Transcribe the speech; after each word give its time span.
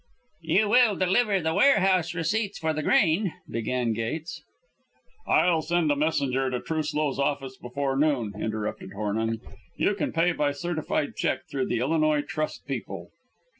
"You 0.41 0.67
will 0.69 0.95
deliver 0.95 1.39
the 1.39 1.53
warehouse 1.53 2.15
receipts 2.15 2.57
for 2.57 2.73
the 2.73 2.81
grain," 2.81 3.35
began 3.47 3.93
Gates. 3.93 4.41
"I'll 5.27 5.61
send 5.61 5.91
a 5.91 5.95
messenger 5.95 6.49
to 6.49 6.59
Truslow's 6.59 7.19
office 7.19 7.55
before 7.55 7.95
noon," 7.95 8.33
interrupted 8.35 8.93
Hornung. 8.93 9.39
"You 9.77 9.93
can 9.93 10.11
pay 10.11 10.31
by 10.31 10.53
certified 10.53 11.15
check 11.15 11.41
through 11.47 11.67
the 11.67 11.77
Illinois 11.77 12.21
Trust 12.23 12.65
people." 12.65 13.11